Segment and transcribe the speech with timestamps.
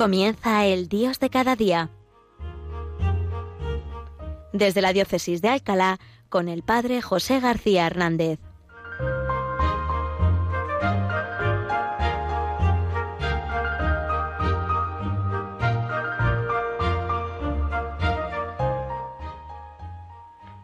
[0.00, 1.90] Comienza el Dios de cada día.
[4.50, 5.98] Desde la Diócesis de Alcalá,
[6.30, 8.38] con el Padre José García Hernández.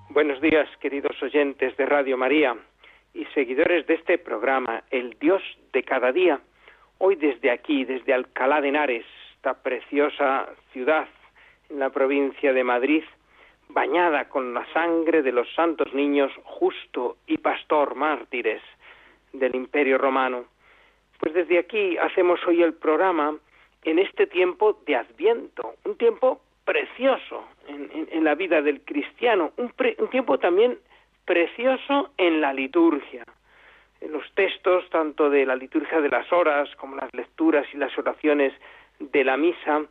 [0.08, 2.56] Buenos días, queridos oyentes de Radio María
[3.12, 5.42] y seguidores de este programa, El Dios
[5.74, 6.40] de cada día.
[6.96, 9.04] Hoy desde aquí, desde Alcalá de Henares,
[9.54, 11.08] preciosa ciudad
[11.70, 13.04] en la provincia de Madrid,
[13.68, 18.62] bañada con la sangre de los santos niños justo y pastor mártires
[19.32, 20.44] del Imperio Romano.
[21.18, 23.36] Pues desde aquí hacemos hoy el programa
[23.84, 30.10] en este tiempo de Adviento, un tiempo precioso en, la vida del cristiano, un, un
[30.10, 30.78] tiempo también
[31.24, 33.24] precioso en la liturgia.
[34.00, 37.96] En los textos, tanto de la liturgia de las horas como las lecturas y las
[37.96, 38.52] oraciones
[38.98, 39.86] de la misa,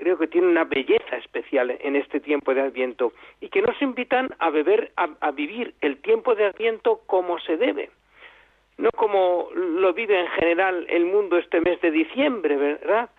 [0.00, 4.30] creo que tiene una belleza especial en este tiempo de Adviento y que nos invitan
[4.38, 7.90] a beber, a, vivir el tiempo de Adviento como se debe,
[8.78, 13.10] no como lo vive en general el mundo este mes de diciembre, ¿verdad?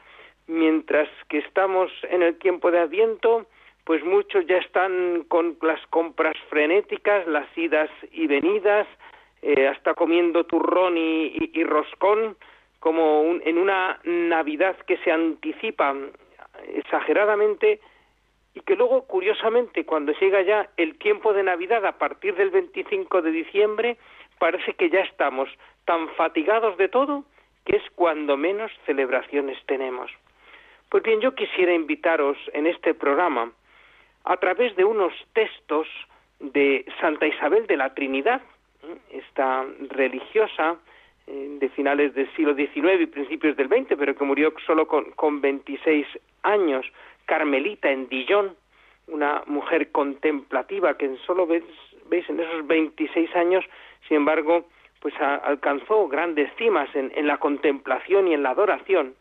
[0.47, 3.45] Mientras que estamos en el tiempo de Adviento,
[3.84, 8.88] pues muchos ya están con las compras frenéticas, las idas y venidas,
[9.44, 12.36] eh, hasta comiendo turrón y roscón,
[12.82, 15.96] como en una Navidad que se anticipa
[16.74, 17.80] exageradamente
[18.56, 23.22] y que luego, curiosamente, cuando llega ya el tiempo de Navidad a partir del 25
[23.22, 23.98] de diciembre,
[24.40, 25.48] parece que ya estamos
[25.86, 27.24] tan fatigados de todo
[27.66, 30.12] que es cuando menos celebraciones tenemos.
[30.90, 33.52] Pues bien, yo quisiera invitaros en este programa
[34.24, 35.88] a través de unos textos
[36.40, 38.42] de Santa Isabel de la Trinidad,
[39.12, 40.78] esta religiosa
[41.31, 45.42] de finales del siglo XIX y principios del XX, pero que murió solo con, con
[45.42, 46.06] 26
[46.44, 46.86] años,
[47.25, 48.56] Carmelita en Dijon,
[49.08, 51.64] una mujer contemplativa que solo veis,
[52.12, 53.64] en esos 26 años,
[54.08, 54.68] sin embargo,
[55.00, 59.16] pues alcanzó grandes cimas en, en la contemplación y en la adoración.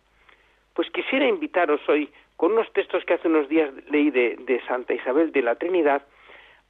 [0.75, 4.95] Pues quisiera invitaros hoy, con unos textos que hace unos días leí de, de Santa
[4.95, 6.03] Isabel de la Trinidad,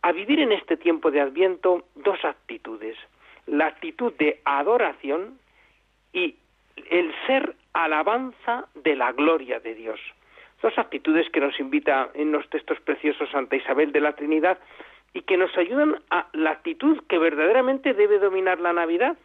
[0.02, 2.96] a vivir en este tiempo de Adviento dos actitudes
[3.50, 5.38] la actitud de adoración
[6.12, 6.36] y
[6.88, 10.00] el ser alabanza de la gloria de Dios.
[10.62, 14.58] Dos actitudes que nos invita en los textos preciosos Santa Isabel de la Trinidad
[15.14, 19.16] y que nos ayudan a la actitud que verdaderamente debe dominar la Navidad.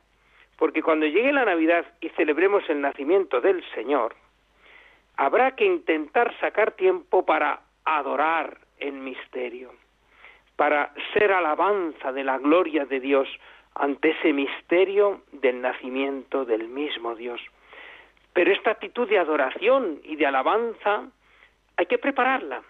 [0.57, 4.15] Porque cuando llegue la Navidad y celebremos el nacimiento del Señor,
[5.17, 9.71] habrá que intentar sacar tiempo para adorar en misterio,
[10.55, 13.27] para ser alabanza de la gloria de Dios,
[13.75, 17.41] ante ese misterio del nacimiento del mismo Dios.
[18.33, 21.03] Pero esta actitud de adoración y de alabanza
[21.77, 22.63] hay que prepararla.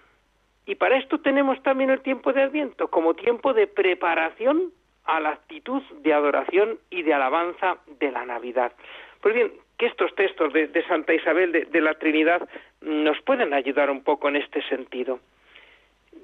[0.65, 4.71] Y para esto tenemos también el tiempo de Adviento como tiempo de preparación
[5.05, 8.73] a la actitud de adoración y de alabanza de la Navidad.
[9.21, 12.47] Pues bien, que estos textos de, Santa Isabel de la Trinidad
[12.81, 15.19] nos pueden ayudar un poco en este sentido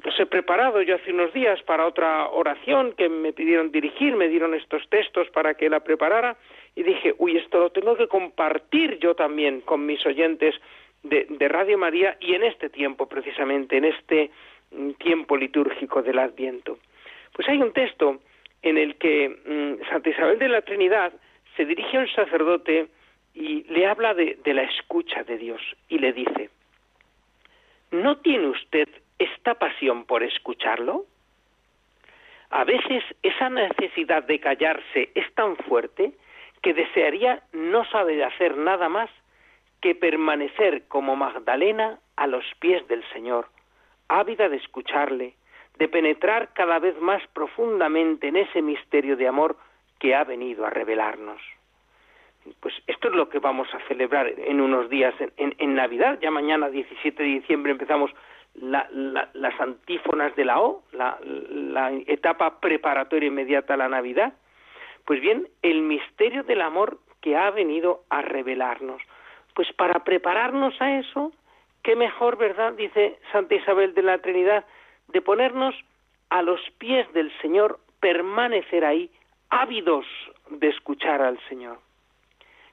[0.04, 4.28] los he preparado yo hace unos días para otra oración que me pidieron dirigir, me
[4.28, 6.38] dieron estos textos para que la preparara
[6.76, 10.56] y dije, uy, esto lo tengo que compartir yo también con mis oyentes
[11.04, 14.32] de, Radio María y en este tiempo precisamente, en este
[14.72, 16.80] mm, tiempo litúrgico del Adviento.
[17.34, 18.22] Pues hay un texto
[18.62, 21.14] en el que mm, Santa Isabel de la Trinidad
[21.56, 22.88] se dirige a un sacerdote
[23.34, 26.50] y le habla de la escucha de Dios y le dice,
[27.92, 28.90] ¿no tiene usted
[29.24, 31.06] esta pasión por escucharlo?
[32.50, 36.14] A veces esa necesidad de callarse es tan fuerte
[36.62, 39.09] que desearía no saber hacer nada más
[39.82, 43.47] que permanecer como Magdalena a los pies del Señor,
[44.08, 45.34] ávida de escucharle,
[45.78, 49.56] de penetrar cada vez más profundamente en ese misterio de amor
[50.00, 51.41] que ha venido a revelarnos.
[52.59, 56.20] Pues esto es lo que vamos a celebrar en unos días en, en Navidad.
[56.22, 58.12] Ya mañana, 17 de diciembre, empezamos
[58.56, 64.34] las antífonas de la O, la, etapa preparatoria inmediata a la Navidad,
[65.06, 69.02] pues bien, el misterio del amor que ha venido a revelarnos.
[69.53, 71.32] Pues para prepararnos a eso,
[71.84, 72.74] qué mejor, ¿verdad?
[72.74, 74.66] Dice Santa Isabel de la Trinidad,
[75.08, 75.76] de ponernos
[76.30, 79.09] a los pies del Señor, permanecer ahí,
[79.50, 80.06] ávidos
[80.50, 81.80] de escuchar al Señor.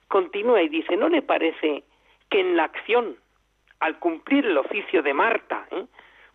[0.09, 1.83] Continúa y dice, ¿no le parece
[2.31, 3.17] que en la acción
[3.81, 5.67] al cumplir el oficio de Marta.
[5.71, 5.85] ¿eh?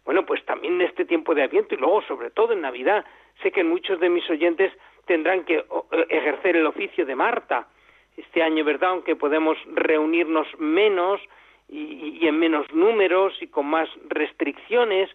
[0.06, 3.06] Bueno, pues también en este tiempo de Adviento y luego, sobre todo en Navidad,
[3.42, 4.72] sé que muchos de mis oyentes
[5.06, 7.68] tendrán que eh, ejercer el oficio de Marta.
[8.16, 8.92] Este año, ¿verdad?
[8.92, 11.20] Aunque podemos reunirnos menos
[11.68, 15.10] y, y en menos números y con más restricciones,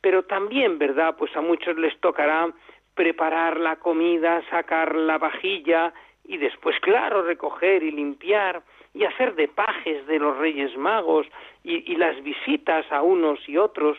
[0.00, 1.16] pero también, ¿verdad?
[1.16, 2.52] Pues a muchos les tocará
[2.94, 5.92] preparar la comida, sacar la vajilla
[6.24, 8.62] y después, claro, recoger y limpiar
[8.94, 11.26] y hacer de pajes de los Reyes Magos
[11.64, 13.98] y, las visitas a unos y otros.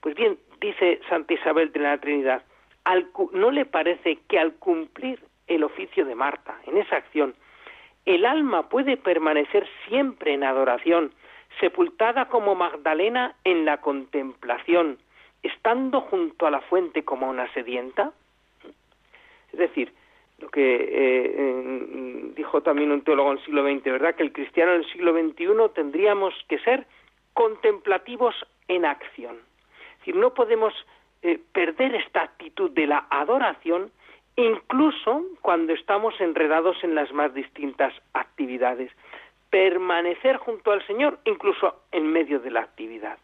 [0.00, 2.42] Pues bien, dice Santa Isabel de la Trinidad,
[3.32, 7.34] ¿no le parece que al cumplir el oficio de Marta, en esa acción,
[8.04, 11.12] el alma puede permanecer siempre en adoración,
[11.58, 14.98] sepultada como Magdalena en la contemplación,
[15.42, 18.12] estando junto a la fuente como una sedienta?
[19.52, 19.92] Es decir,
[20.38, 24.14] lo que eh, dijo también un teólogo en el siglo XX, ¿verdad?
[24.14, 26.86] Que el cristiano en el siglo XXI tendríamos que ser
[27.32, 28.34] contemplativos
[28.68, 29.36] en acción.
[29.92, 30.74] Es decir, no podemos
[31.22, 33.90] eh, perder esta actitud de la adoración
[34.36, 38.92] incluso cuando estamos enredados en las más distintas actividades.
[39.50, 43.18] Permanecer junto al Señor incluso en medio de la actividad.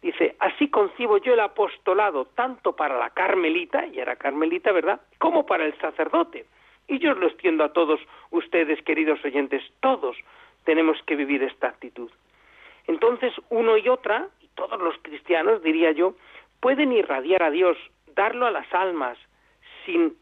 [0.00, 5.46] Dice, así concibo yo el apostolado tanto para la carmelita, y era carmelita, ¿verdad?, como
[5.46, 6.44] para el sacerdote.
[6.88, 8.00] Y yo os lo extiendo a todos
[8.30, 10.16] ustedes, queridos oyentes, todos
[10.64, 12.10] tenemos que vivir esta actitud.
[12.86, 16.14] Entonces, uno y otra, y todos los cristianos, diría yo,
[16.60, 17.76] pueden irradiar a Dios,
[18.14, 19.18] darlo a las almas,
[19.84, 20.16] sin,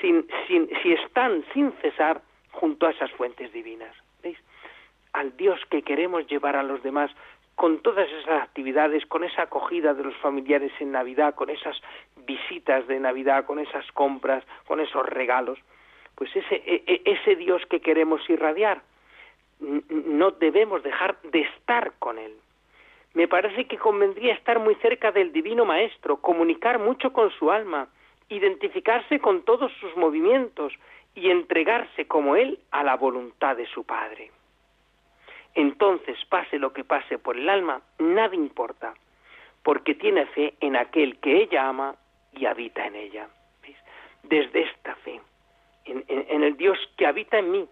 [0.00, 2.20] sin, sin, si están sin cesar
[2.52, 3.94] junto a esas fuentes divinas.
[4.22, 4.38] ¿Veis?
[5.12, 7.10] Al Dios que queremos llevar a los demás
[7.54, 11.80] con todas esas actividades, con esa acogida de los familiares en Navidad, con esas
[12.26, 15.58] visitas de Navidad, con esas compras, con esos regalos,
[16.16, 18.82] pues ese, e, e, ese Dios que queremos irradiar,
[19.60, 22.32] no debemos dejar de estar con Él.
[23.14, 27.88] Me parece que convendría estar muy cerca del Divino Maestro, comunicar mucho con su alma,
[28.28, 30.72] identificarse con todos sus movimientos
[31.14, 34.30] y entregarse como Él a la voluntad de su Padre
[35.56, 38.94] entonces pase lo que pase por el alma, nada importa,
[39.62, 41.96] porque tiene fe en aquel que ella ama
[42.34, 43.28] y habita en ella.
[44.22, 45.20] Desde esta fe,
[45.86, 47.68] en, el Dios que habita en mí,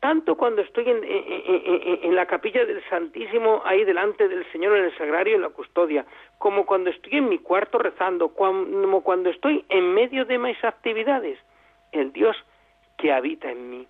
[0.00, 5.36] tanto cuando estoy en, la capilla del Santísimo, ahí delante del Señor en el sagrario,
[5.36, 6.04] en la custodia,
[6.38, 11.38] como cuando estoy en mi cuarto rezando, como cuando estoy en medio de mis actividades,
[11.92, 12.36] el Dios
[12.98, 13.86] que habita en mí.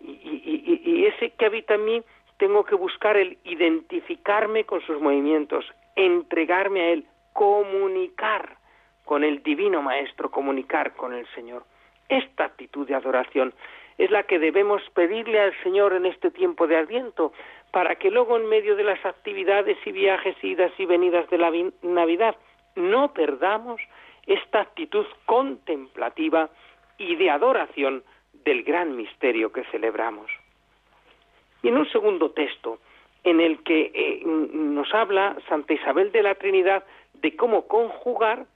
[0.00, 2.02] Y, y ese que habita en mí
[2.36, 5.64] tengo que buscar el identificarme con sus movimientos,
[5.96, 8.56] entregarme a Él, comunicar
[9.04, 11.64] con el Divino Maestro, comunicar con el Señor.
[12.08, 13.52] Esta actitud de adoración
[13.98, 17.32] es la que debemos pedirle al Señor en este tiempo de Adviento,
[17.72, 21.52] para que luego en medio de las actividades y viajes, idas y venidas de la
[21.82, 22.36] Navidad,
[22.76, 23.80] no perdamos
[24.26, 26.48] esta actitud contemplativa
[26.96, 28.02] y de adoración
[28.44, 30.30] del gran misterio que celebramos.
[31.62, 32.78] Y en un segundo texto,
[33.24, 36.84] en el que eh, nos habla Santa Isabel de la Trinidad
[37.14, 38.46] de cómo conjugar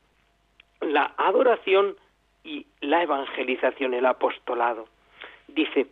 [0.81, 1.97] la adoración
[2.45, 4.87] y la evangelización, el apostolado.
[5.49, 5.87] Dice,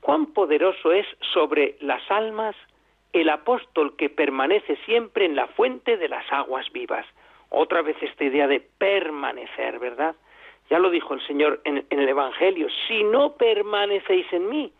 [0.00, 2.56] cuán poderoso es sobre las almas
[3.12, 7.06] el apóstol que permanece siempre en la fuente de las aguas vivas.
[7.50, 10.14] Otra vez esta idea de permanecer, ¿verdad?
[10.70, 14.72] Ya lo dijo el Señor en, en el Evangelio, si no permanecéis en mí,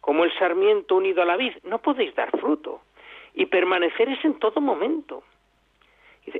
[0.00, 2.80] como el sarmiento unido a la vid, no podéis dar fruto.
[3.34, 5.22] Y permanecer es en todo momento.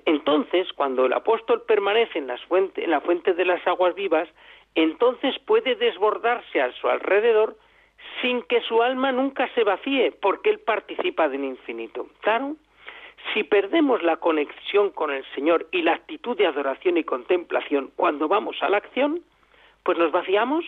[0.04, 4.28] Entonces, cuando el apóstol permanece en, en la fuente de las aguas vivas,
[4.74, 7.56] entonces puede desbordarse a su alrededor
[8.20, 12.06] sin que su alma nunca se vacíe, porque él participa del infinito.
[12.20, 12.56] Claro,
[13.32, 18.28] si perdemos la conexión con el Señor y la actitud de adoración y contemplación cuando
[18.28, 19.22] vamos a la acción,
[19.82, 20.64] pues nos vaciamos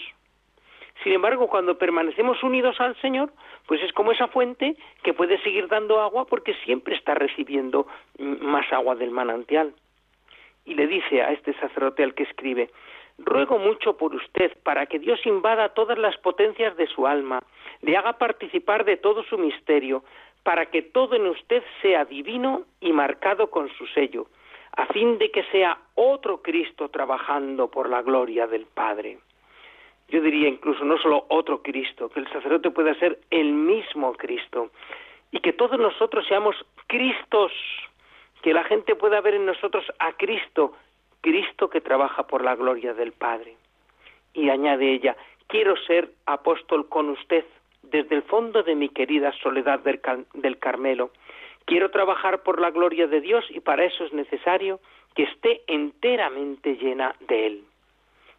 [1.02, 3.32] sin embargo, cuando permanecemos unidos al Señor,
[3.66, 7.86] pues es como esa fuente que puede seguir dando agua porque siempre está recibiendo
[8.18, 9.72] más agua del manantial.
[10.64, 12.70] Y le dice a este sacerdote al que escribe,
[13.16, 17.40] ruego mucho por usted para que Dios invada todas las potencias de su alma,
[17.80, 20.02] le haga participar de todo su misterio,
[20.42, 24.26] para que todo en usted sea divino y marcado con su sello,
[24.72, 29.18] a fin de que sea otro Cristo trabajando por la gloria del Padre
[30.08, 34.70] yo diría incluso no solo otro Cristo, que el sacerdote pueda ser el mismo Cristo
[35.30, 37.52] y que todos nosotros seamos Cristos,
[38.42, 40.72] que la gente pueda ver en nosotros a Cristo,
[41.20, 43.56] Cristo que trabaja por la gloria del Padre.
[44.32, 47.44] Y añade ella, quiero ser apóstol con usted
[47.82, 51.10] desde el fondo de mi querida soledad del, Carmelo.
[51.64, 54.80] Quiero trabajar por la gloria de Dios y para eso es necesario
[55.14, 57.64] que esté enteramente llena de Él.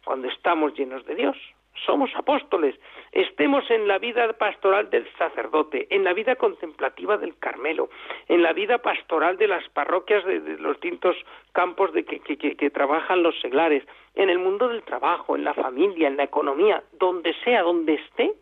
[0.04, 1.36] Cuando estamos llenos de Dios,
[1.84, 2.74] somos apóstoles,
[3.12, 7.88] estemos en la vida pastoral del sacerdote, en la vida contemplativa del Carmelo,
[8.28, 11.16] en la vida pastoral de las parroquias de, los distintos
[11.52, 13.84] campos de que, trabajan los seglares,
[14.14, 18.32] en el mundo del trabajo, en la familia, en la economía, donde sea, donde esté,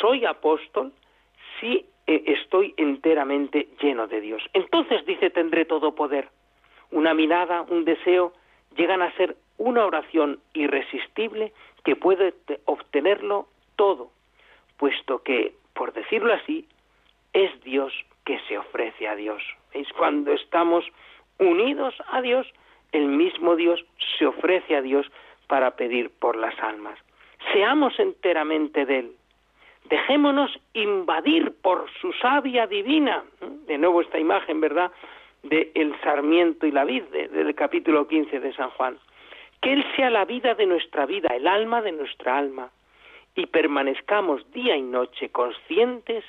[0.00, 0.92] soy apóstol
[1.60, 4.42] si eh, estoy enteramente lleno de Dios.
[4.52, 6.28] Entonces dice, tendré todo poder.
[6.90, 8.32] Una mirada, un deseo,
[8.76, 11.52] llegan a ser una oración irresistible
[11.84, 14.10] que puede obtenerlo todo,
[14.76, 16.66] puesto que, por decirlo así,
[17.32, 17.92] es Dios
[18.24, 19.42] que se ofrece a Dios.
[19.72, 20.84] Es cuando estamos
[21.38, 22.46] unidos a Dios,
[22.92, 23.84] el mismo Dios
[24.18, 25.06] se ofrece a Dios
[25.46, 26.98] para pedir por las almas.
[27.52, 29.12] Seamos enteramente de Él.
[29.88, 33.24] Dejémonos invadir por su savia divina.
[33.66, 34.92] De nuevo esta imagen, ¿verdad?
[35.42, 38.98] De el sarmiento y la vid, del capítulo 15 de San Juan.
[39.60, 42.70] Que Él sea la vida de nuestra vida, el alma de nuestra alma,
[43.34, 46.24] y permanezcamos día y noche conscientes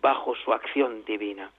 [0.00, 1.50] bajo su acción divina.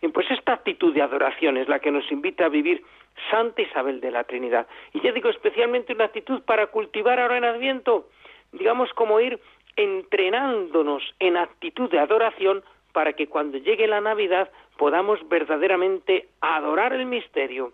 [0.00, 2.82] Bien, pues esta actitud de adoración es la que nos invita a vivir
[3.30, 4.66] Santa Isabel de la Trinidad.
[4.92, 8.08] Y ya digo, especialmente una actitud para cultivar ahora en Adviento,
[8.52, 9.38] digamos como ir
[9.76, 17.06] entrenándonos en actitud de adoración para que cuando llegue la Navidad podamos verdaderamente adorar el
[17.06, 17.72] misterio.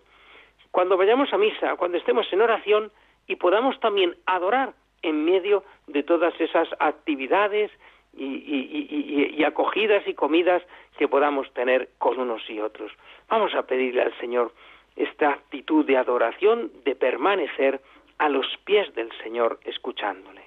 [0.77, 2.91] Cuando vayamos a misa, cuando estemos en oración
[3.25, 7.71] y podamos también adorar en medio de todas esas actividades
[8.15, 10.61] y, acogidas y comidas
[10.99, 12.91] que podamos tener con unos y otros.
[13.27, 14.51] Vamos a pedirle al Señor
[14.95, 17.81] esta actitud de adoración, de permanecer
[18.19, 20.46] a los pies del Señor escuchándole.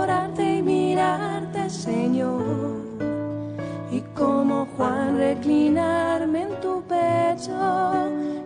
[1.81, 2.77] Señor.
[3.91, 7.57] Y como Juan reclinarme en tu pecho,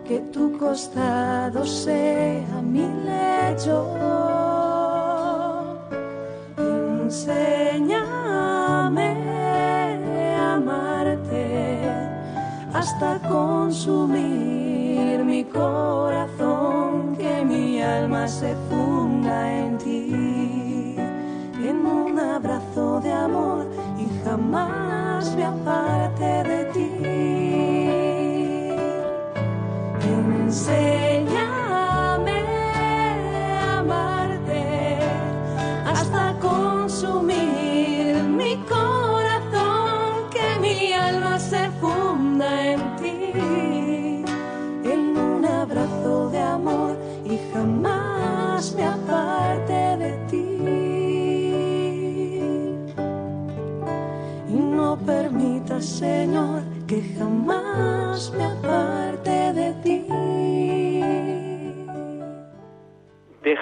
[0.08, 3.76] que tu costado sea mi lecho.
[7.04, 7.98] Enséñame
[10.38, 11.44] a amarte
[12.72, 18.85] hasta consumir mi corazón, que mi alma se funda
[23.98, 26.65] y jamás me aparte de ti.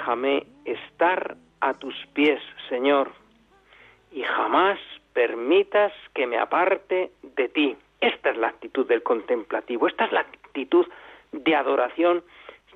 [0.05, 3.09] Déjame estar a tus pies, Señor,
[4.11, 4.77] y jamás
[5.13, 7.75] permitas que me aparte de ti.
[8.01, 10.85] Esta es la actitud del contemplativo, esta es la actitud
[11.31, 12.23] de adoración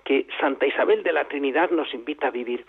[0.05, 2.65] que Santa Isabel de la Trinidad nos invita a vivir.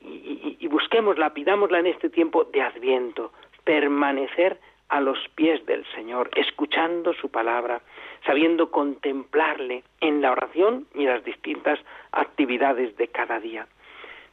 [0.00, 3.32] Y, y busquémosla, pidámosla en este tiempo de adviento,
[3.62, 4.58] permanecer
[4.88, 7.80] a los pies del Señor, escuchando su palabra,
[8.26, 11.78] sabiendo contemplarle en la oración y las distintas
[12.10, 13.68] actividades de cada día.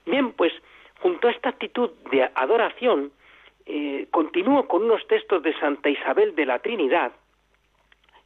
[0.06, 0.54] Bien, pues
[1.00, 3.12] junto a esta actitud de adoración,
[3.66, 7.12] eh, continúo con unos textos de Santa Isabel de la Trinidad,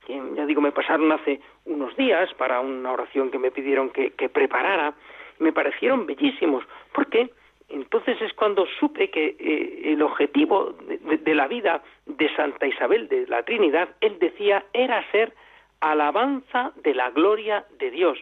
[0.05, 4.11] que ya digo, me pasaron hace unos días para una oración que me pidieron que,
[4.29, 4.93] preparara,
[5.39, 6.63] me parecieron bellísimos,
[6.93, 7.31] porque
[7.69, 13.25] entonces es cuando supe que eh, el objetivo de, la vida de Santa Isabel de
[13.27, 15.33] la Trinidad, él decía, era ser
[15.81, 18.19] alabanza de la gloria de Dios.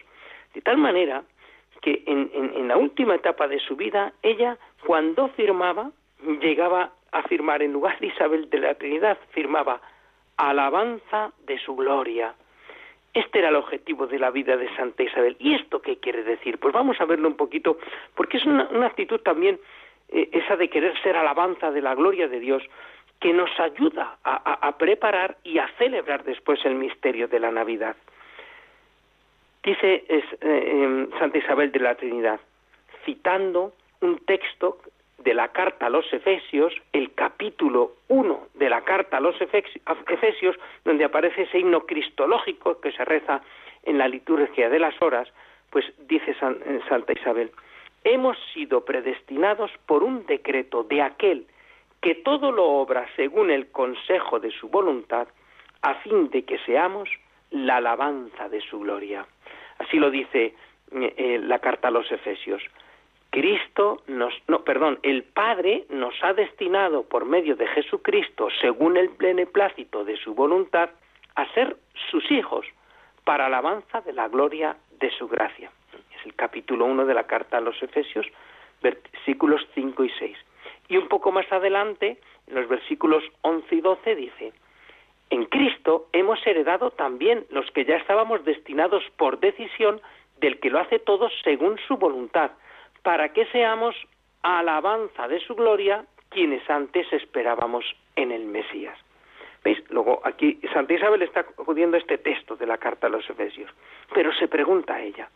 [0.54, 1.22] De tal manera
[1.84, 5.90] que en, la última etapa de su vida, ella, cuando firmaba,
[6.40, 9.82] llegaba a firmar, en lugar de Isabel de la Trinidad, firmaba
[10.38, 12.34] alabanza de su gloria.
[13.12, 15.36] Este era el objetivo de la vida de Santa Isabel.
[15.38, 16.56] ¿Y esto qué quiere decir?
[16.56, 17.76] Pues vamos a verlo un poquito,
[18.14, 19.60] porque es una, actitud también
[20.08, 22.62] eh, esa de querer ser alabanza de la gloria de Dios,
[23.20, 27.94] que nos ayuda a, preparar y a celebrar después el misterio de la Navidad.
[29.64, 32.38] Dice eh, Santa Isabel de la Trinidad,
[33.04, 34.78] citando un texto
[35.18, 40.56] de la carta a los Efesios, el capítulo 1 de la carta a los Efesios,
[40.84, 43.40] donde aparece ese himno cristológico que se reza
[43.84, 45.32] en la liturgia de las horas,
[45.70, 47.50] pues dice eh, Santa Isabel,
[48.04, 51.46] hemos sido predestinados por un decreto de aquel
[52.02, 55.26] que todo lo obra según el consejo de su voluntad,
[55.80, 57.08] a fin de que seamos
[57.50, 59.26] la alabanza de su gloria.
[59.78, 60.54] Así lo dice
[60.92, 62.62] eh, eh, la carta a los Efesios.
[63.30, 69.08] Cristo nos, no, perdón, el Padre nos ha destinado por medio de Jesucristo, según el
[69.08, 70.90] beneplácito de su voluntad,
[71.34, 71.76] a ser
[72.10, 72.64] sus hijos,
[73.24, 75.70] para alabanza de la gloria de su gracia.
[76.16, 78.26] Es el capítulo 1 de la carta a los Efesios,
[78.80, 80.38] versículos 5 y 6.
[80.88, 84.52] Y un poco más adelante, en los versículos 11 y 12, dice,
[85.34, 90.00] en Cristo hemos heredado también los que ya estábamos destinados por decisión
[90.38, 92.52] del que lo hace todo según su voluntad,
[93.02, 93.96] para que seamos
[94.42, 98.96] alabanza de su gloria quienes antes esperábamos en el Mesías.
[99.64, 99.82] ¿Veis?
[99.90, 103.70] Luego aquí Santa Isabel está acudiendo a este texto de la carta a los Efesios,
[104.14, 105.28] pero se pregunta a ella,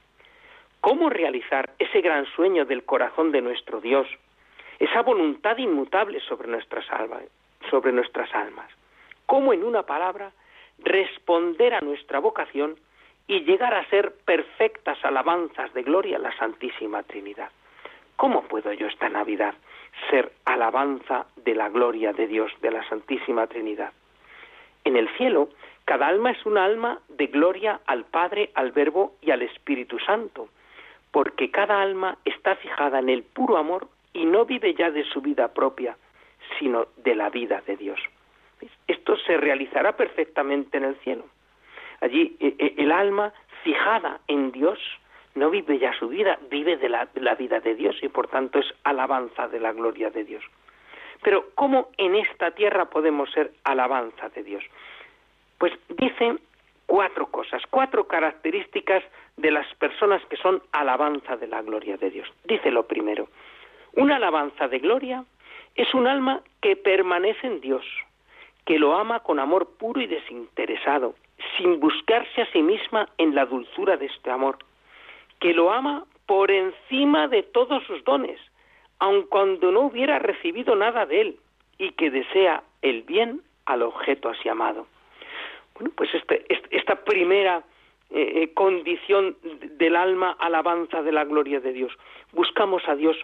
[0.81, 4.07] ¿cómo realizar ese gran sueño del corazón de nuestro Dios
[4.79, 7.25] esa voluntad inmutable sobre nuestras almas,
[7.69, 8.78] sobre nuestras almas.
[9.29, 10.33] Cómo en una palabra
[10.79, 12.77] responder a nuestra vocación
[13.27, 17.51] y llegar a ser perfectas alabanzas de gloria a la Santísima Trinidad.
[18.17, 19.53] ¿Cómo puedo yo esta Navidad
[20.09, 23.93] ser alabanza de la gloria de Dios, de la Santísima Trinidad?
[24.85, 25.51] En el cielo,
[25.85, 30.49] cada alma es una alma de gloria al Padre, al Verbo y al Espíritu Santo,
[31.11, 35.21] porque cada alma está fijada en el puro amor y no vive ya de su
[35.21, 35.99] vida propia,
[36.59, 38.01] sino de la vida de Dios.
[38.87, 41.25] Esto se realizará perfectamente en el cielo.
[42.01, 44.79] Allí e, e, el alma fijada en Dios
[45.35, 48.59] no vive ya su vida, vive de la, la vida de Dios y por tanto
[48.59, 50.45] es alabanza de la gloria de Dios.
[51.23, 54.65] Pero ¿cómo en esta tierra podemos ser alabanza de Dios?
[55.59, 56.37] Pues dice
[56.87, 59.03] cuatro cosas, cuatro características
[59.37, 62.29] de las personas que son alabanza de la gloria de Dios.
[62.45, 63.29] Dice lo primero,
[63.95, 65.25] una alabanza de gloria
[65.75, 67.85] es un alma que permanece en Dios,
[68.69, 71.15] que lo ama con amor puro y desinteresado,
[71.57, 74.59] sin buscarse a sí misma en la dulzura de este amor,
[75.41, 78.39] que lo ama por encima de todos sus dones,
[78.99, 81.37] aun cuando no hubiera recibido nada de él,
[81.79, 84.87] y que desea el bien al objeto así amado.
[85.73, 87.63] Bueno, pues este, esta primera
[88.11, 89.39] eh, eh, condición
[89.79, 91.93] del alma alabanza de la gloria de Dios.
[92.33, 93.17] Buscamos a Dios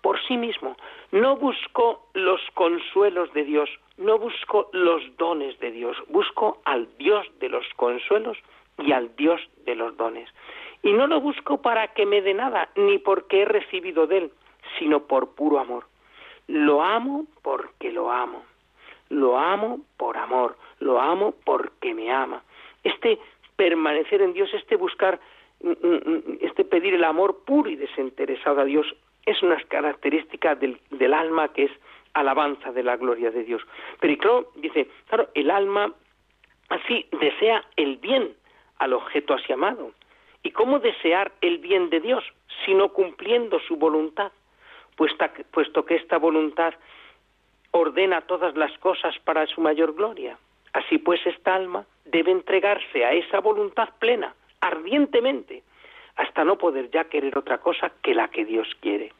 [0.00, 0.74] por sí mismo.
[1.12, 7.26] No busco los consuelos de Dios, no busco los dones de Dios, busco al Dios
[7.40, 8.36] de los consuelos
[8.78, 10.28] y al Dios de los dones.
[10.82, 14.30] Y no lo busco para que me dé nada, ni porque he recibido de él,
[14.78, 15.84] sino por puro amor.
[16.46, 18.44] Lo amo porque lo amo.
[19.08, 22.42] Lo amo por amor, lo amo porque me ama.
[22.82, 23.18] Este
[23.56, 25.20] permanecer en Dios, este buscar,
[25.62, 28.86] mm, mm, mm, este pedir el amor puro y desinteresado a Dios,
[29.24, 31.70] es una característica del, del alma que es
[32.20, 33.62] alabanza de la gloria de Dios.
[34.00, 35.92] Pero claro, dice, claro, el alma
[36.68, 38.34] así desea el bien
[38.78, 39.92] al objeto así amado.
[40.42, 42.24] ¿Y cómo desear el bien de Dios
[42.64, 44.32] sino cumpliendo su voluntad?
[44.96, 46.72] Puesto que esta voluntad
[47.70, 50.38] ordena todas las cosas para su mayor gloria.
[50.72, 55.62] Así pues, esta alma debe entregarse a esa voluntad plena, ardientemente,
[56.16, 59.12] hasta no poder ya querer otra cosa que la que Dios quiere.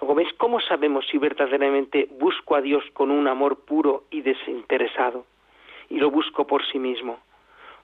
[0.00, 5.24] Luego veis cómo sabemos si verdaderamente busco a Dios con un amor puro y desinteresado
[5.90, 7.18] y lo busco por sí mismo.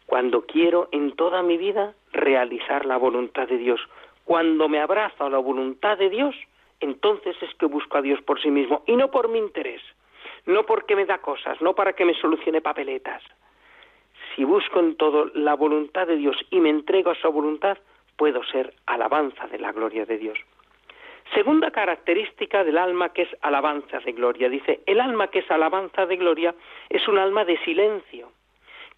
[0.06, 3.80] Cuando quiero en toda mi vida realizar la voluntad de Dios,
[4.24, 6.36] cuando me abrazo a la voluntad de Dios,
[6.80, 9.82] entonces es que busco a Dios por sí mismo y no por mi interés,
[10.46, 13.22] no porque me da cosas, no para que me solucione papeletas.
[14.34, 17.78] Si busco en todo la voluntad de Dios y me entrego a su voluntad,
[18.16, 20.38] puedo ser alabanza de la gloria de Dios.
[21.32, 24.48] Segunda característica del alma que es alabanza de gloria.
[24.48, 26.54] Dice, el alma que es alabanza de gloria
[26.88, 28.32] es un alma de silencio,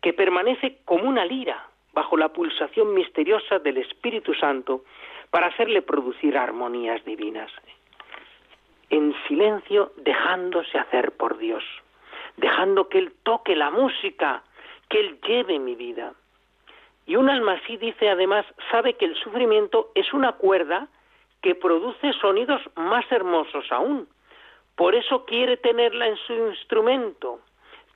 [0.03, 4.85] que permanece como una lira bajo la pulsación misteriosa del Espíritu Santo
[5.31, 7.51] para hacerle producir armonías divinas.
[8.91, 11.65] En silencio, dejándose hacer por Dios,
[12.37, 14.43] dejando que Él toque la música,
[14.89, 16.13] que Él lleve mi vida.
[17.07, 20.89] Y un alma así dice además, sabe que el sufrimiento es una cuerda
[21.47, 24.09] que produce sonidos más hermosos aún,
[24.75, 27.39] Por eso quiere tenerla en su instrumento,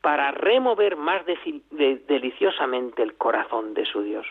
[0.02, 4.24] para remover más deliciosamente el corazón de su Dios.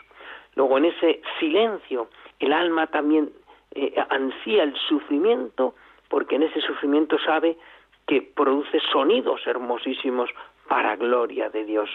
[0.55, 2.07] Luego en ese silencio
[2.39, 3.29] el alma también
[3.71, 5.75] eh, ansía el sufrimiento
[6.07, 7.57] porque en ese sufrimiento sabe
[8.07, 10.29] que produce sonidos hermosísimos
[10.69, 11.89] para gloria de Dios.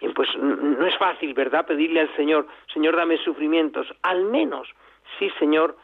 [0.00, 3.86] Bien, pues no es fácil, ¿verdad?, pedirle al Señor, Señor, dame sufrimientos.
[4.02, 4.66] Al menos,
[5.18, 5.76] sí, Señor,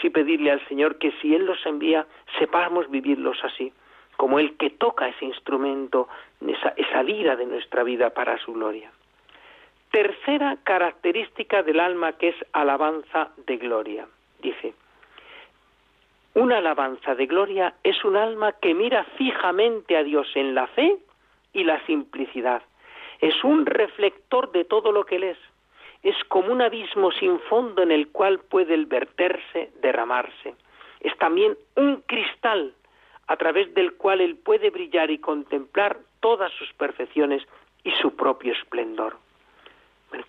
[0.00, 2.06] sí pedirle al Señor que si Él los envía,
[2.38, 3.72] sepamos vivirlos así,
[4.16, 6.08] como el que toca ese instrumento,
[6.46, 8.90] esa, esa lira de nuestra vida para su gloria.
[9.90, 14.06] Tercera característica del alma que es alabanza de gloria.
[14.40, 14.74] Dice,
[16.34, 20.96] una alabanza de gloria es un alma que mira fijamente a Dios en la fe
[21.52, 22.62] y la simplicidad.
[23.20, 25.38] Es un reflector de todo lo que Él es.
[26.02, 30.54] Es como un abismo sin fondo en el cual puede el verterse, derramarse.
[31.00, 32.74] Es también un cristal
[33.28, 37.42] a través del cual Él puede brillar y contemplar todas sus perfecciones
[37.84, 39.16] y su propio esplendor.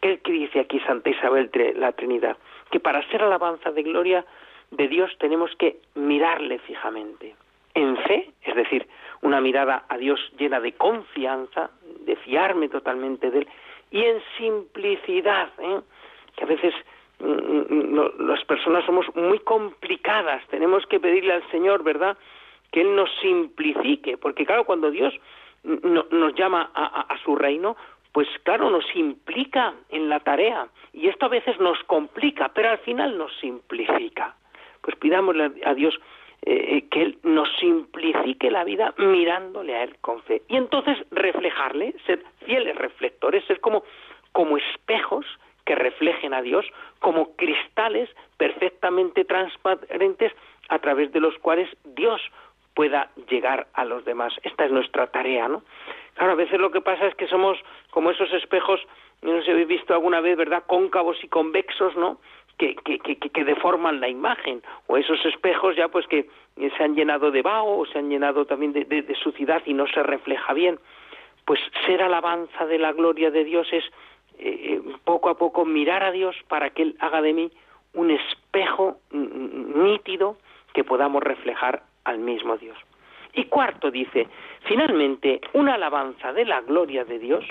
[0.01, 2.37] ¿Qué, dice aquí Santa Isabel la Trinidad?
[2.71, 4.25] Que para ser alabanza de gloria
[4.71, 7.35] de Dios tenemos que mirarle fijamente.
[7.75, 8.87] En fe, es decir,
[9.21, 13.47] una mirada a Dios llena de confianza, de fiarme totalmente de Él,
[13.93, 15.79] y en simplicidad, ¿eh?
[16.35, 16.73] que a veces
[17.19, 22.17] mm, mm, las personas somos muy complicadas, tenemos que pedirle al Señor, ¿verdad?,
[22.71, 25.13] que Él nos simplifique, porque claro, cuando Dios
[25.63, 27.77] nos llama a su reino,
[28.11, 32.79] pues claro, nos implica en la tarea y esto a veces nos complica, pero al
[32.79, 34.35] final nos simplifica.
[34.81, 35.97] Pues pidámosle a Dios
[36.45, 40.41] eh, que Él nos simplifique la vida mirándole a Él con fe.
[40.47, 43.83] Y entonces reflejarle, ser fieles reflectores, ser como,
[44.31, 45.25] como espejos
[45.65, 46.65] que reflejen a Dios,
[46.99, 50.33] como cristales perfectamente transparentes
[50.69, 52.21] a través de los cuales Dios
[52.73, 54.33] pueda llegar a los demás.
[54.43, 55.63] Esta es nuestra tarea, ¿no?
[56.15, 57.57] Claro, a veces lo que pasa es que somos
[57.91, 58.81] como esos espejos,
[59.21, 60.63] no sé si habéis visto alguna vez, ¿verdad?
[60.67, 62.19] Cóncavos y convexos, ¿no?
[62.57, 66.95] Que, que, que, que, deforman la imagen, o esos espejos ya pues que se han
[66.95, 70.79] llenado de vaho o se han llenado también de, suciedad y no se refleja bien.
[71.45, 73.83] Pues ser alabanza de la gloria de Dios es
[74.37, 77.51] eh, poco a poco mirar a Dios para que Él haga de mí
[77.93, 80.37] un espejo nítido
[80.73, 82.77] que podamos reflejar al mismo Dios.
[83.33, 84.27] Y cuarto dice,
[84.65, 87.45] finalmente, una alabanza de la gloria de Dios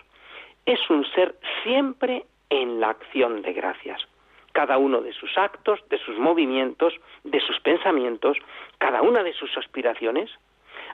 [0.64, 4.06] es un ser siempre en la acción de gracias.
[4.52, 8.36] Cada uno de sus actos, de sus movimientos, de sus pensamientos,
[8.78, 10.30] cada una de sus aspiraciones,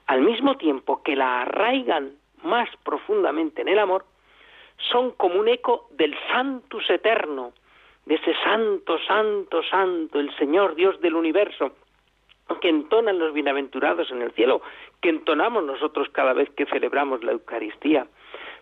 [0.07, 4.05] al mismo tiempo que la arraigan más profundamente en el amor,
[4.91, 7.53] son como un eco del Santus eterno,
[8.07, 11.73] de ese santo, santo, santo, el Señor Dios del universo,
[12.61, 14.63] que entonan los bienaventurados en el cielo,
[15.03, 18.07] que entonamos nosotros cada vez que celebramos la Eucaristía.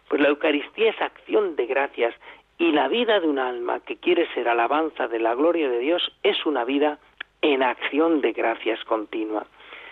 [0.09, 2.15] Pues la Eucaristía es acción de gracias
[2.59, 6.11] y la vida de un alma que quiere ser alabanza de la gloria de Dios
[6.23, 6.99] es una vida
[7.43, 9.47] en acción de gracias continua.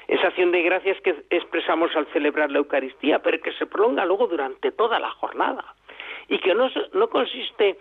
[0.09, 4.27] Esa acción de gracias que expresamos al celebrar la Eucaristía, pero que se prolonga luego
[4.27, 5.75] durante toda la jornada
[6.29, 7.79] y que no, consiste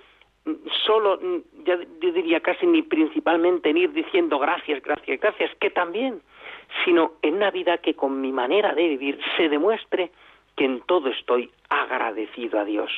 [0.85, 1.19] solo,
[1.65, 6.21] yo diría casi ni principalmente en ir diciendo gracias, gracias, gracias, que también,
[6.83, 10.11] sino en una vida que con mi manera de vivir se demuestre
[10.55, 12.91] que en todo estoy agradecido a Dios.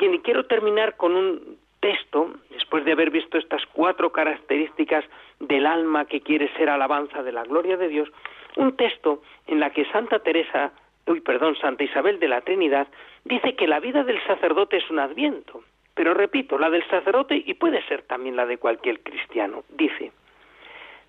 [0.00, 5.04] Y quiero terminar con un texto, después de haber visto estas cuatro características
[5.40, 8.08] del alma que quiere ser alabanza de la gloria de Dios,
[8.56, 10.72] un texto en la que Santa Teresa
[11.08, 12.86] uy, perdón, Santa Isabel de la Trinidad,
[13.24, 15.62] dice que la vida del sacerdote es un adviento.
[15.94, 19.64] Pero repito, la del sacerdote y puede ser también la de cualquier cristiano.
[19.70, 20.12] Dice,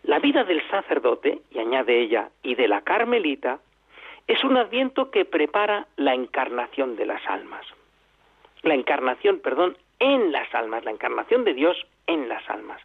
[0.03, 3.59] la vida del sacerdote, y añade ella, y de la carmelita,
[4.27, 7.65] es un adviento que prepara la encarnación de las almas.
[8.63, 12.81] La encarnación, perdón, en las almas, la encarnación de Dios en las almas.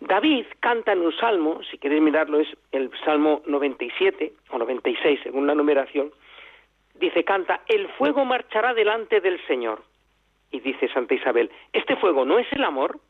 [0.00, 5.46] David canta en un salmo, si queréis mirarlo es el Salmo 97 o 96 según
[5.46, 6.12] la numeración,
[6.94, 9.82] dice, canta, el fuego marchará delante del Señor.
[10.50, 13.00] Y dice Santa Isabel, ¿este fuego no es el amor?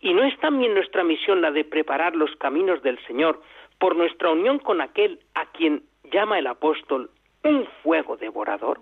[0.00, 3.40] ¿Y no es también nuestra misión la de preparar los caminos del Señor
[3.78, 7.10] por nuestra unión con aquel a quien llama el apóstol
[7.44, 8.80] un fuego devorador?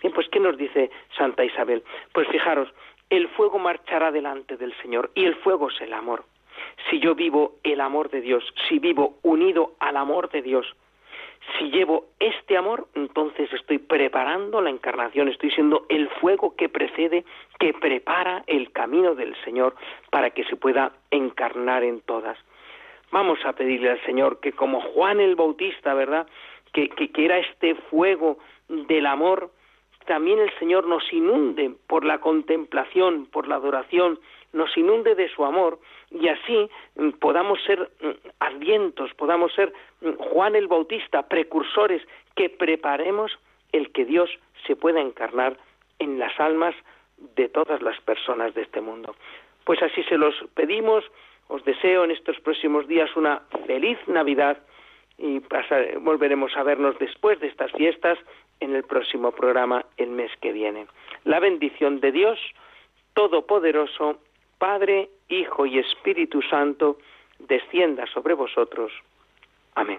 [0.00, 1.82] Bien, pues ¿qué nos dice Santa Isabel?
[2.12, 2.68] Pues fijaros,
[3.10, 6.24] el fuego marchará delante del Señor y el fuego es el amor.
[6.90, 10.74] Si yo vivo el amor de Dios, si vivo unido al amor de Dios,
[11.56, 17.24] si llevo este amor, entonces estoy preparando la encarnación, estoy siendo el fuego que precede,
[17.58, 19.74] que prepara el camino del Señor
[20.10, 22.38] para que se pueda encarnar en todas.
[23.10, 26.26] Vamos a pedirle al Señor que como Juan el Bautista, ¿verdad?
[26.72, 29.50] Que, que, era este fuego del amor,
[30.08, 34.18] también el Señor nos inunde por la contemplación, por la adoración,
[34.54, 35.78] nos inunde de su amor
[36.10, 42.02] y así mm, podamos ser mm, ardientos, podamos ser mm, Juan el Bautista, precursores,
[42.34, 43.38] que preparemos
[43.72, 44.30] el que Dios
[44.66, 45.58] se pueda encarnar
[45.98, 46.74] en las almas
[47.36, 49.14] de todas las personas de este mundo.
[49.64, 51.04] Pues así se los pedimos,
[51.48, 54.56] os deseo en estos próximos días una feliz Navidad
[55.18, 55.42] y
[56.00, 58.18] volveremos a vernos después de estas fiestas
[58.60, 60.86] en el próximo programa el mes que viene.
[61.24, 62.38] La bendición de Dios
[63.14, 64.18] Todopoderoso,
[64.58, 66.98] Padre, Hijo y Espíritu Santo,
[67.40, 68.92] descienda sobre vosotros.
[69.74, 69.98] Amén.